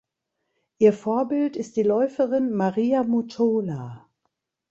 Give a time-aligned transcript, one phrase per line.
[0.79, 4.07] Ihr Vorbild ist die Läuferin Maria Mutola.